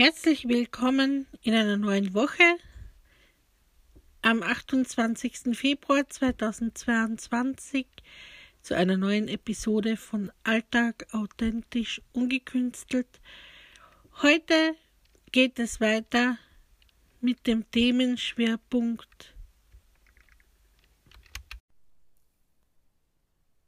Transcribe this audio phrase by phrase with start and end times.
[0.00, 2.44] Herzlich willkommen in einer neuen Woche
[4.22, 5.58] am 28.
[5.58, 7.84] Februar 2022
[8.62, 13.08] zu einer neuen Episode von Alltag authentisch ungekünstelt.
[14.22, 14.76] Heute
[15.32, 16.38] geht es weiter
[17.20, 19.34] mit dem Themenschwerpunkt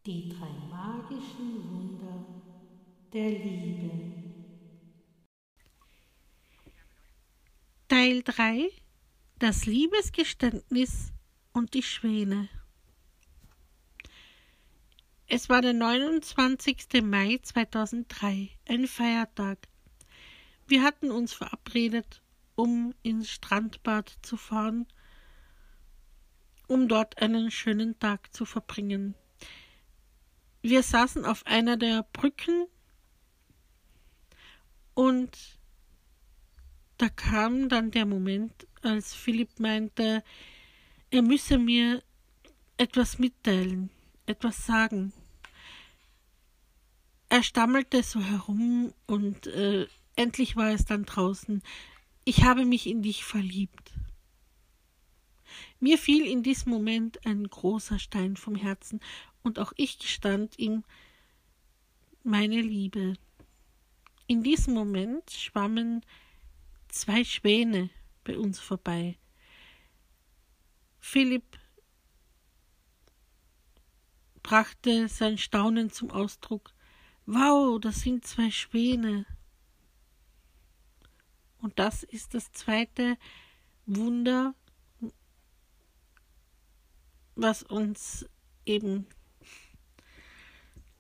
[0.07, 2.25] Die drei magischen Wunder
[3.13, 4.10] der Liebe.
[7.91, 8.71] Teil 3
[9.41, 11.13] Das Liebesgeständnis
[11.53, 12.49] und die Schwäne.
[15.27, 17.03] Es war der 29.
[17.03, 19.59] Mai 2003, ein Feiertag.
[20.69, 22.23] Wir hatten uns verabredet,
[22.55, 24.87] um ins Strandbad zu fahren,
[26.69, 29.17] um dort einen schönen Tag zu verbringen.
[30.63, 32.69] Wir saßen auf einer der Brücken
[34.95, 35.60] und
[37.01, 38.53] da kam dann der Moment,
[38.83, 40.23] als Philipp meinte,
[41.11, 42.03] er müsse mir
[42.77, 43.89] etwas mitteilen,
[44.27, 45.13] etwas sagen.
[47.31, 51.63] Er stammelte so herum und äh, endlich war es dann draußen.
[52.25, 53.93] Ich habe mich in dich verliebt.
[55.79, 59.01] Mir fiel in diesem Moment ein großer Stein vom Herzen,
[59.43, 60.85] und auch ich gestand ihm
[62.23, 63.15] meine Liebe.
[64.27, 66.05] In diesem Moment schwammen
[66.93, 67.91] zwei Schwäne
[68.25, 69.19] bei uns vorbei.
[70.99, 71.59] Philipp
[74.43, 76.73] brachte sein Staunen zum Ausdruck.
[77.27, 79.27] Wow, das sind zwei Schwäne.
[81.59, 83.19] Und das ist das zweite
[83.87, 84.55] Wunder,
[87.35, 88.27] was uns
[88.65, 89.07] eben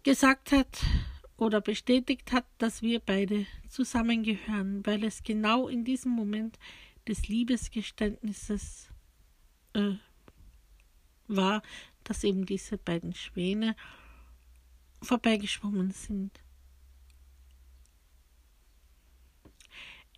[0.02, 0.84] gesagt hat,
[1.40, 6.58] oder bestätigt hat, dass wir beide zusammengehören, weil es genau in diesem Moment
[7.08, 8.90] des Liebesgeständnisses
[9.72, 9.94] äh,
[11.28, 11.62] war,
[12.04, 13.74] dass eben diese beiden Schwäne
[15.00, 16.42] vorbeigeschwommen sind.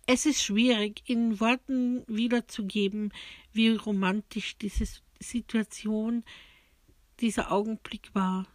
[0.05, 3.13] Es ist schwierig, in Worten wiederzugeben,
[3.53, 4.85] wie romantisch diese
[5.21, 6.25] Situation,
[7.21, 8.45] dieser Augenblick war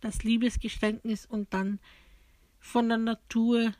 [0.00, 1.80] das Liebesgeständnis und dann
[2.58, 3.74] von der Natur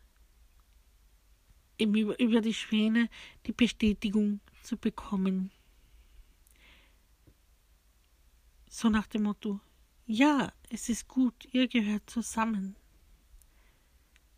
[1.78, 3.08] über, die Schwäne
[3.46, 5.50] die Bestätigung zu bekommen.
[8.68, 9.60] So nach dem Motto,
[10.06, 12.76] ja, es ist gut, ihr gehört zusammen.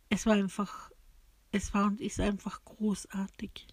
[0.09, 0.91] Es war einfach,
[1.51, 3.67] es war und ist einfach großartig.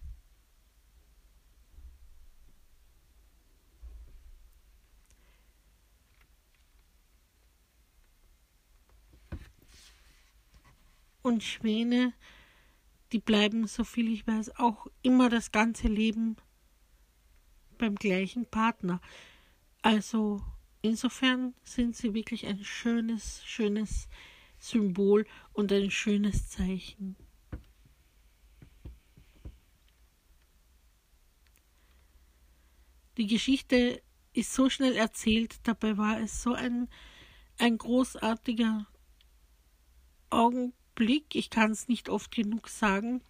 [11.21, 12.13] Und Schwäne,
[13.11, 16.37] die bleiben, so viel ich weiß, auch immer das ganze Leben
[17.77, 19.01] beim gleichen Partner.
[19.81, 20.41] Also
[20.81, 24.07] insofern sind sie wirklich ein schönes, schönes
[24.59, 27.15] Symbol und ein schönes Zeichen.
[33.17, 34.01] Die Geschichte
[34.33, 36.87] ist so schnell erzählt, dabei war es so ein,
[37.57, 38.87] ein großartiger
[40.29, 43.21] Augenblick Blick, ich kann es nicht oft genug sagen,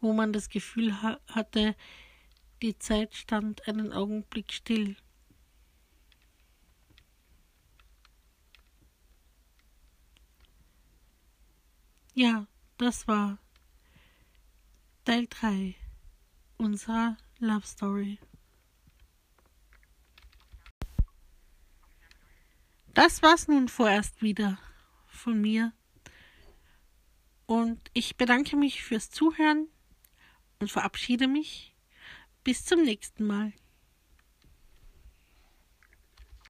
[0.00, 1.74] wo man das Gefühl ha hatte,
[2.62, 4.96] die Zeit stand einen Augenblick still.
[12.14, 12.46] Ja,
[12.78, 13.38] das war
[15.04, 15.74] Teil 3
[16.56, 18.20] unserer Love Story.
[22.94, 24.56] Das war's nun vorerst wieder
[25.16, 25.72] von mir.
[27.46, 29.68] Und ich bedanke mich fürs Zuhören
[30.58, 31.74] und verabschiede mich.
[32.44, 33.52] Bis zum nächsten Mal.